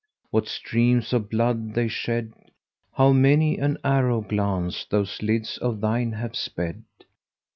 [0.31, 2.33] What streams of blood they shed!
[2.63, 6.81] * How many an arrowy glance those lids of thine have sped.